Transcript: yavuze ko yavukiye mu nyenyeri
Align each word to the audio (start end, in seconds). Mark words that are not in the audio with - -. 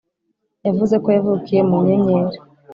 yavuze 0.65 0.95
ko 1.03 1.07
yavukiye 1.15 1.61
mu 1.69 1.77
nyenyeri 1.85 2.37